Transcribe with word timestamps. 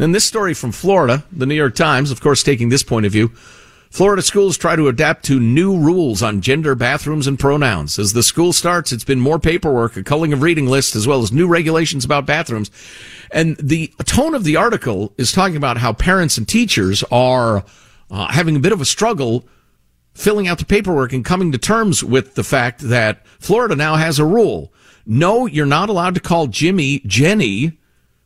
Then 0.00 0.12
this 0.12 0.24
story 0.24 0.54
from 0.54 0.72
Florida, 0.72 1.24
the 1.30 1.44
New 1.44 1.54
York 1.54 1.74
Times, 1.74 2.10
of 2.10 2.22
course, 2.22 2.42
taking 2.42 2.70
this 2.70 2.82
point 2.82 3.04
of 3.04 3.12
view. 3.12 3.28
Florida 3.90 4.22
schools 4.22 4.56
try 4.56 4.74
to 4.74 4.88
adapt 4.88 5.26
to 5.26 5.38
new 5.38 5.78
rules 5.78 6.22
on 6.22 6.40
gender, 6.40 6.74
bathrooms, 6.74 7.26
and 7.26 7.38
pronouns. 7.38 7.98
As 7.98 8.14
the 8.14 8.22
school 8.22 8.54
starts, 8.54 8.92
it's 8.92 9.04
been 9.04 9.20
more 9.20 9.38
paperwork, 9.38 9.98
a 9.98 10.02
culling 10.02 10.32
of 10.32 10.40
reading 10.40 10.64
lists, 10.64 10.96
as 10.96 11.06
well 11.06 11.20
as 11.20 11.32
new 11.32 11.46
regulations 11.46 12.02
about 12.02 12.24
bathrooms. 12.24 12.70
And 13.30 13.58
the 13.58 13.92
tone 14.06 14.34
of 14.34 14.44
the 14.44 14.56
article 14.56 15.12
is 15.18 15.32
talking 15.32 15.58
about 15.58 15.76
how 15.76 15.92
parents 15.92 16.38
and 16.38 16.48
teachers 16.48 17.04
are 17.12 17.62
uh, 18.10 18.28
having 18.28 18.56
a 18.56 18.60
bit 18.60 18.72
of 18.72 18.80
a 18.80 18.86
struggle 18.86 19.46
filling 20.14 20.48
out 20.48 20.60
the 20.60 20.64
paperwork 20.64 21.12
and 21.12 21.26
coming 21.26 21.52
to 21.52 21.58
terms 21.58 22.02
with 22.02 22.36
the 22.36 22.44
fact 22.44 22.80
that 22.88 23.26
Florida 23.38 23.76
now 23.76 23.96
has 23.96 24.18
a 24.18 24.24
rule. 24.24 24.72
No, 25.04 25.44
you're 25.44 25.66
not 25.66 25.90
allowed 25.90 26.14
to 26.14 26.20
call 26.20 26.46
Jimmy 26.46 27.00
Jenny 27.00 27.79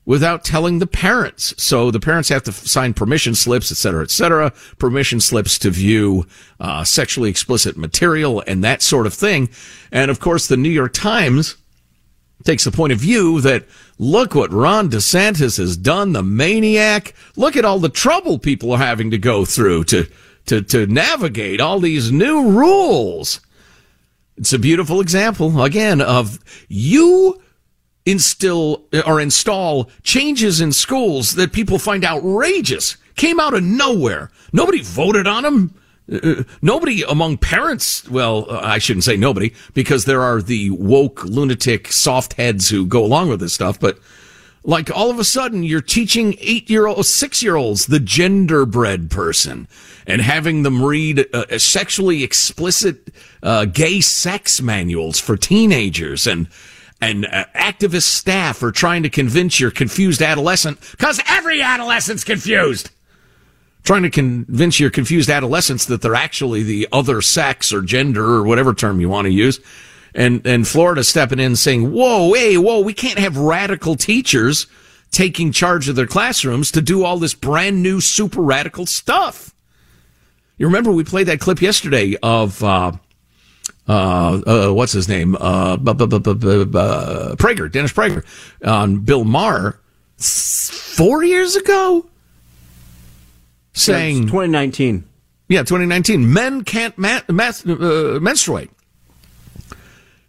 without 0.06 0.44
telling 0.44 0.78
the 0.78 0.86
parents. 0.86 1.54
So 1.56 1.90
the 1.90 2.00
parents 2.00 2.28
have 2.28 2.42
to 2.44 2.52
sign 2.52 2.92
permission 2.92 3.34
slips, 3.34 3.72
et 3.72 3.76
cetera, 3.76 4.02
et 4.02 4.10
cetera, 4.10 4.52
permission 4.78 5.20
slips 5.20 5.58
to 5.60 5.70
view 5.70 6.26
uh, 6.60 6.84
sexually 6.84 7.30
explicit 7.30 7.76
material 7.76 8.42
and 8.46 8.62
that 8.62 8.82
sort 8.82 9.06
of 9.06 9.14
thing. 9.14 9.48
And 9.90 10.10
of 10.10 10.20
course, 10.20 10.46
the 10.46 10.58
New 10.58 10.68
York 10.70 10.92
Times 10.92 11.56
takes 12.44 12.64
the 12.64 12.70
point 12.70 12.92
of 12.92 12.98
view 12.98 13.40
that 13.40 13.64
look 13.98 14.34
what 14.34 14.52
Ron 14.52 14.90
DeSantis 14.90 15.56
has 15.56 15.76
done, 15.76 16.12
the 16.12 16.22
maniac. 16.22 17.14
Look 17.36 17.56
at 17.56 17.64
all 17.64 17.78
the 17.78 17.88
trouble 17.88 18.38
people 18.38 18.72
are 18.72 18.78
having 18.78 19.10
to 19.12 19.18
go 19.18 19.46
through 19.46 19.84
to, 19.84 20.06
to, 20.46 20.60
to 20.60 20.86
navigate 20.86 21.60
all 21.60 21.80
these 21.80 22.12
new 22.12 22.50
rules. 22.50 23.40
It's 24.36 24.52
a 24.52 24.58
beautiful 24.58 25.00
example, 25.00 25.62
again, 25.62 26.02
of 26.02 26.38
you 26.68 27.40
instill 28.06 28.84
or 29.06 29.20
install 29.20 29.90
changes 30.02 30.60
in 30.60 30.72
schools 30.72 31.32
that 31.32 31.52
people 31.52 31.78
find 31.78 32.04
outrageous 32.04 32.96
came 33.16 33.40
out 33.40 33.54
of 33.54 33.62
nowhere. 33.62 34.30
Nobody 34.52 34.82
voted 34.82 35.26
on 35.26 35.42
them. 35.42 35.74
Uh, 36.12 36.42
nobody 36.60 37.02
among 37.02 37.38
parents, 37.38 38.08
well, 38.10 38.46
uh, 38.50 38.60
I 38.62 38.78
shouldn't 38.78 39.04
say 39.04 39.16
nobody 39.16 39.54
because 39.72 40.04
there 40.04 40.20
are 40.20 40.42
the 40.42 40.70
woke 40.70 41.24
lunatic 41.24 41.90
soft 41.90 42.34
heads 42.34 42.68
who 42.68 42.86
go 42.86 43.02
along 43.02 43.30
with 43.30 43.40
this 43.40 43.54
stuff, 43.54 43.80
but 43.80 43.98
like 44.64 44.90
all 44.94 45.10
of 45.10 45.18
a 45.18 45.24
sudden 45.24 45.62
you're 45.62 45.80
teaching 45.80 46.36
eight 46.40 46.68
year 46.68 46.86
old, 46.86 47.06
six 47.06 47.42
year 47.42 47.56
olds 47.56 47.86
the 47.86 47.98
genderbread 47.98 49.08
person 49.08 49.66
and 50.06 50.20
having 50.20 50.62
them 50.62 50.84
read 50.84 51.26
uh, 51.32 51.58
sexually 51.58 52.22
explicit 52.22 53.10
uh, 53.42 53.64
gay 53.64 54.00
sex 54.00 54.60
manuals 54.60 55.18
for 55.18 55.36
teenagers 55.38 56.26
and 56.26 56.48
and 57.00 57.26
uh, 57.26 57.44
activist 57.54 58.04
staff 58.04 58.62
are 58.62 58.72
trying 58.72 59.02
to 59.02 59.10
convince 59.10 59.60
your 59.60 59.70
confused 59.70 60.22
adolescent, 60.22 60.80
because 60.92 61.20
every 61.28 61.60
adolescent's 61.60 62.24
confused. 62.24 62.90
Trying 63.82 64.04
to 64.04 64.10
convince 64.10 64.80
your 64.80 64.88
confused 64.88 65.28
adolescents 65.28 65.84
that 65.86 66.00
they're 66.00 66.14
actually 66.14 66.62
the 66.62 66.88
other 66.90 67.20
sex 67.20 67.72
or 67.72 67.82
gender 67.82 68.24
or 68.24 68.42
whatever 68.42 68.72
term 68.72 69.00
you 69.00 69.10
want 69.10 69.26
to 69.26 69.30
use. 69.30 69.60
And, 70.14 70.46
and 70.46 70.66
Florida 70.66 71.04
stepping 71.04 71.40
in 71.40 71.56
saying, 71.56 71.92
whoa, 71.92 72.32
hey, 72.32 72.56
whoa, 72.56 72.80
we 72.80 72.94
can't 72.94 73.18
have 73.18 73.36
radical 73.36 73.96
teachers 73.96 74.66
taking 75.10 75.52
charge 75.52 75.88
of 75.88 75.96
their 75.96 76.06
classrooms 76.06 76.70
to 76.70 76.80
do 76.80 77.04
all 77.04 77.18
this 77.18 77.34
brand 77.34 77.82
new 77.82 78.00
super 78.00 78.40
radical 78.40 78.86
stuff. 78.86 79.54
You 80.56 80.66
remember 80.66 80.90
we 80.90 81.04
played 81.04 81.26
that 81.26 81.40
clip 81.40 81.60
yesterday 81.60 82.16
of, 82.22 82.62
uh, 82.64 82.92
uh, 83.88 84.40
uh, 84.46 84.72
what's 84.72 84.92
his 84.92 85.08
name? 85.08 85.36
Uh, 85.36 85.76
Prager, 85.76 87.70
Dennis 87.70 87.92
Prager, 87.92 88.24
on 88.64 89.00
Bill 89.00 89.24
Maher 89.24 89.78
four 90.16 91.22
years 91.22 91.56
ago, 91.56 92.06
saying 93.74 94.22
2019. 94.22 95.04
Yeah, 95.48 95.60
2019. 95.60 96.32
Men 96.32 96.64
can't 96.64 96.96
ma- 96.96 97.20
uh, 97.28 98.18
menstruate, 98.20 98.70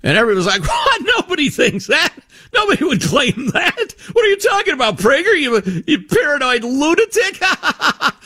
and 0.03 0.17
everybody 0.17 0.35
was 0.35 0.47
like, 0.47 0.61
"What? 0.67 1.01
Nobody 1.17 1.49
thinks 1.49 1.87
that. 1.87 2.13
Nobody 2.53 2.83
would 2.83 3.01
claim 3.01 3.51
that. 3.53 3.95
What 4.11 4.25
are 4.25 4.29
you 4.29 4.37
talking 4.37 4.73
about, 4.73 4.97
Prager? 4.97 5.39
You 5.39 5.83
you 5.87 6.03
paranoid 6.03 6.65
lunatic." 6.65 7.41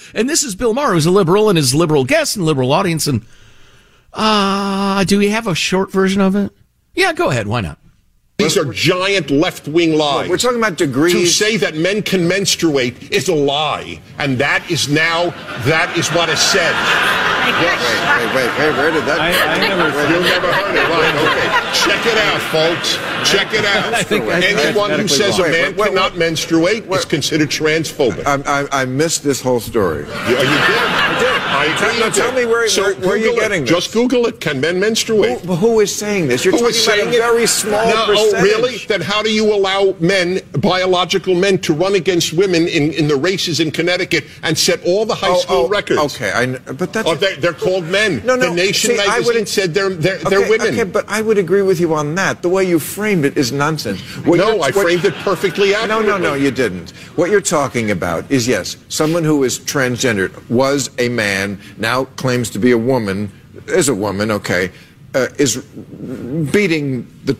and 0.16 0.28
this 0.28 0.42
is 0.42 0.56
Bill 0.56 0.74
Maher, 0.74 0.94
who's 0.94 1.06
a 1.06 1.12
liberal, 1.12 1.50
and 1.50 1.58
his 1.58 1.76
liberal 1.76 2.04
guests 2.04 2.36
and 2.36 2.46
liberal 2.46 2.72
audience, 2.72 3.06
and 3.06 3.24
uh, 4.14 5.04
do 5.04 5.18
we 5.20 5.30
have 5.30 5.48
a 5.48 5.56
short 5.56 5.92
version 5.92 6.22
of 6.22 6.36
it? 6.36 6.52
Yeah, 6.94 7.14
go 7.14 7.30
ahead. 7.30 7.48
Why 7.48 7.62
not? 7.62 7.80
These 8.40 8.58
are 8.58 8.66
giant 8.72 9.30
left 9.30 9.68
wing 9.68 9.98
lies. 9.98 10.30
We're 10.30 10.38
talking 10.38 10.60
about 10.60 10.78
degrees. 10.78 11.14
To 11.14 11.28
say 11.28 11.58
that 11.58 11.76
men 11.76 12.02
can 12.02 12.26
menstruate 12.26 13.12
is 13.12 13.28
a 13.28 13.36
lie. 13.36 14.02
And 14.18 14.38
that 14.38 14.64
is 14.72 14.88
now, 14.88 15.32
that 15.68 15.94
is 15.98 16.08
what 16.10 16.30
is 16.30 16.40
said. 16.40 16.74
Wait, 17.50 17.56
wait, 17.60 18.36
wait, 18.36 18.60
wait, 18.60 18.78
where 18.78 18.92
did 18.92 19.04
that 19.06 19.20
I, 19.20 19.32
I 19.34 19.60
never, 19.60 19.90
You 20.14 20.22
never 20.22 20.54
heard 20.54 20.76
it, 20.76 20.88
right? 20.88 21.16
Okay. 21.20 21.60
Check 21.74 22.06
it 22.06 22.18
out, 22.18 22.42
folks. 22.48 22.96
Check 23.30 23.54
it 23.54 23.66
out. 23.66 23.94
I 23.94 24.04
think 24.04 24.26
Anyone 24.26 24.92
who 24.92 25.08
says 25.08 25.40
a 25.40 25.44
man 25.44 25.52
wait, 25.52 25.78
wait, 25.78 25.88
cannot 25.90 26.12
wait, 26.14 26.20
menstruate 26.20 26.86
is 26.86 27.06
considered 27.06 27.50
transphobic. 27.50 28.26
I, 28.26 28.64
I, 28.64 28.84
I, 28.84 28.86
missed 28.86 29.24
this 29.24 29.42
whole 29.42 29.60
story. 29.60 30.04
You, 30.04 30.06
you 30.06 30.38
did? 30.38 30.48
I 30.48 31.20
did. 31.20 31.29
Now, 31.68 32.10
tell 32.10 32.32
me 32.32 32.46
where, 32.46 32.68
so 32.70 32.84
where, 32.84 32.96
where 32.96 33.12
are 33.12 33.18
getting 33.36 33.64
it. 33.64 33.66
this? 33.66 33.70
Just 33.70 33.94
Google 33.94 34.26
it. 34.28 34.40
Can 34.40 34.62
men 34.62 34.80
menstruate? 34.80 35.42
Who, 35.42 35.56
who 35.56 35.80
is 35.82 35.94
saying 35.94 36.28
this? 36.28 36.46
You're 36.46 36.54
who 36.54 36.72
talking 36.72 37.04
about 37.08 37.08
a 37.08 37.18
very 37.18 37.48
small 37.48 37.86
no, 37.86 38.06
percentage. 38.06 38.34
Oh, 38.36 38.44
really? 38.44 38.78
Then 38.78 39.02
how 39.02 39.22
do 39.22 39.32
you 39.32 39.54
allow 39.54 39.96
men, 40.00 40.39
biological 40.60 41.36
men, 41.36 41.58
to 41.60 41.74
run 41.74 41.96
against 41.96 42.34
women 42.34 42.68
in, 42.68 42.92
in 42.94 43.08
the 43.08 43.16
races 43.16 43.60
in 43.60 43.72
Connecticut 43.72 44.26
and 44.44 44.58
set 44.58 44.84
all 44.86 45.06
the 45.06 45.16
high 45.16 45.30
oh, 45.30 45.40
school 45.40 45.66
oh, 45.66 45.70
records? 45.70 46.16
Okay, 46.16 46.32
I, 46.32 46.58
but 46.74 46.94
that's... 46.94 47.08
Oh, 47.08 47.16
they're, 47.16 47.36
they're, 47.38 47.54
called 47.54 47.86
men. 47.86 48.26
No, 48.26 48.36
no. 48.36 48.50
The 48.50 48.56
Nation 48.56 48.92
see, 48.92 48.98
magazine 48.98 49.46
said 49.46 49.74
they're, 49.74 49.90
they're, 49.90 50.18
okay, 50.18 50.30
they're 50.30 50.50
women. 50.50 50.74
Okay, 50.74 50.84
but 50.84 51.08
I 51.10 51.22
would 51.22 51.38
agree 51.38 51.62
with 51.62 51.80
you 51.80 51.94
on 51.94 52.16
that. 52.16 52.42
The 52.42 52.50
way 52.50 52.64
you 52.64 52.80
framed 52.80 53.26
it 53.26 53.38
is 53.38 53.52
nonsense. 53.52 54.02
What 54.26 54.38
no, 54.38 54.62
I 54.62 54.72
framed 54.72 55.06
it 55.06 55.14
perfectly 55.16 55.74
accurately. 55.74 56.06
No, 56.08 56.18
no, 56.18 56.24
no, 56.30 56.34
you 56.36 56.52
didn't. 56.52 56.92
What 57.16 57.30
you're 57.30 57.42
talking 57.42 57.92
about 57.92 58.30
is, 58.32 58.48
yes, 58.48 58.78
someone 58.88 59.24
who 59.24 59.44
is 59.44 59.60
transgendered, 59.60 60.50
was 60.50 60.90
a 61.00 61.10
man, 61.10 61.60
now 61.78 62.06
claims 62.06 62.50
to 62.52 62.60
be 62.60 62.72
a 62.72 62.78
woman, 62.78 63.32
is 63.68 63.90
a 63.90 63.96
woman, 63.96 64.32
okay, 64.32 64.72
uh, 65.16 65.28
is 65.38 65.58
beating 66.52 67.08
the 67.26 67.38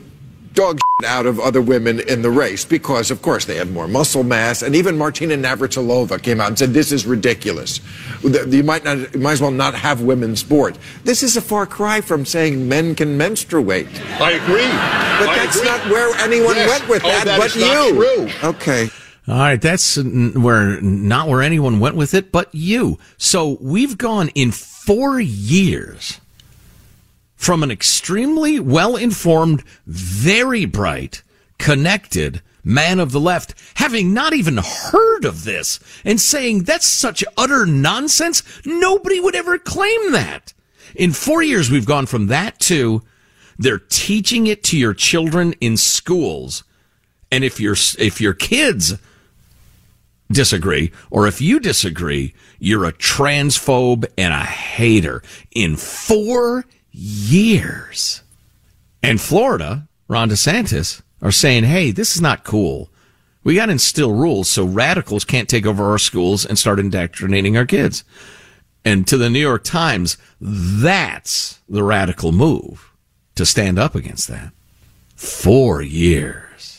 dog 0.60 0.80
out 1.06 1.26
of 1.26 1.40
other 1.40 1.62
women 1.62 2.02
in 2.02 2.22
the 2.22 2.30
race 2.30 2.66
because, 2.66 3.12
of 3.12 3.22
course, 3.22 3.46
they 3.46 3.56
had 3.56 3.72
more 3.72 3.88
muscle 3.88 4.24
mass. 4.24 4.62
And 4.62 4.76
even 4.76 4.98
Martina 4.98 5.36
Navratilova 5.36 6.22
came 6.22 6.42
out 6.42 6.50
and 6.50 6.60
said, 6.60 6.74
"This 6.74 6.92
is 6.92 7.06
ridiculous. 7.06 7.80
You 8.24 8.64
might 8.64 8.84
not, 8.84 9.14
you 9.14 9.22
might 9.22 9.34
as 9.34 9.42
well 9.42 9.52
not 9.52 9.74
have 9.74 10.02
women's 10.02 10.42
sport." 10.42 10.78
This 11.06 11.24
is 11.24 11.38
a 11.38 11.42
far 11.42 11.66
cry 11.66 12.02
from 12.02 12.26
saying 12.26 12.68
men 12.68 12.94
can 12.94 13.18
menstruate. 13.18 13.88
I 14.20 14.32
agree, 14.32 14.68
but 15.20 15.30
I 15.30 15.36
that's 15.38 15.56
agree. 15.56 15.70
not 15.70 15.90
where 15.90 16.14
anyone 16.18 16.56
yes. 16.56 16.70
went 16.70 16.90
with 16.90 17.06
oh, 17.06 17.08
that. 17.08 17.26
that 17.26 17.40
but 17.40 17.56
you. 17.56 18.30
Okay. 18.44 18.90
All 19.28 19.38
right, 19.38 19.62
that's 19.62 19.96
where 19.96 20.82
not 20.82 21.30
where 21.30 21.42
anyone 21.42 21.80
went 21.80 21.96
with 21.96 22.14
it, 22.14 22.32
but 22.32 22.50
you. 22.54 23.00
So 23.18 23.58
we've 23.62 23.98
gone 23.98 24.30
in 24.36 24.52
four 24.52 25.20
years 25.22 26.20
from 27.40 27.64
an 27.64 27.72
extremely 27.72 28.60
well 28.60 28.98
informed, 28.98 29.64
very 29.88 30.66
bright, 30.66 31.24
connected 31.58 32.42
man 32.66 33.00
of 33.00 33.14
the 33.14 33.20
left, 33.20 33.56
having 33.76 34.14
not 34.14 34.34
even 34.34 34.58
heard 34.58 35.24
of 35.24 35.46
this 35.46 35.80
and 36.04 36.20
saying 36.20 36.64
that's 36.64 36.86
such 36.86 37.24
utter 37.38 37.66
nonsense. 37.66 38.44
Nobody 38.66 39.22
would 39.22 39.36
ever 39.36 39.58
claim 39.58 40.12
that. 40.12 40.54
In 40.94 41.14
four 41.14 41.42
years, 41.42 41.72
we've 41.72 41.86
gone 41.86 42.08
from 42.08 42.28
that 42.28 42.60
to 42.60 43.04
they're 43.58 43.80
teaching 43.80 44.46
it 44.48 44.62
to 44.66 44.78
your 44.78 44.94
children 44.94 45.54
in 45.62 45.78
schools. 45.78 46.66
And 47.32 47.46
if 47.46 47.58
your, 47.58 47.76
if 47.98 48.20
your 48.20 48.34
kids 48.34 48.96
disagree, 50.30 50.92
or 51.10 51.26
if 51.26 51.40
you 51.40 51.62
disagree, 51.62 52.34
you're 52.60 52.86
a 52.86 52.92
transphobe 52.92 54.06
and 54.18 54.34
a 54.34 54.44
hater 54.44 55.24
in 55.52 55.78
four 55.78 56.66
years. 56.92 58.22
And 59.02 59.20
Florida, 59.22 59.88
Ron 60.08 60.30
DeSantis, 60.30 61.02
are 61.22 61.32
saying, 61.32 61.64
hey, 61.66 61.92
this 61.92 62.16
is 62.16 62.22
not 62.22 62.44
cool. 62.44 62.90
We 63.44 63.56
got 63.56 63.68
to 63.68 63.74
instill 63.74 64.12
rules 64.12 64.50
so 64.50 64.66
radicals 64.66 65.24
can't 65.24 65.50
take 65.50 65.66
over 65.66 65.90
our 65.90 65.98
schools 65.98 66.46
and 66.46 66.60
start 66.60 66.80
indoctrinating 66.80 67.58
our 67.58 67.66
kids. 67.66 68.04
And 68.84 69.08
to 69.08 69.18
the 69.18 69.30
New 69.30 69.40
York 69.40 69.64
Times, 69.64 70.18
that's 70.40 71.60
the 71.68 71.84
radical 71.84 72.32
move 72.32 72.92
to 73.36 73.46
stand 73.46 73.80
up 73.80 73.96
against 73.96 74.28
that. 74.28 74.52
Four 75.16 75.82
years. 75.82 76.79